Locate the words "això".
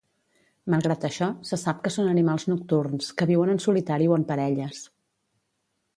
1.09-1.27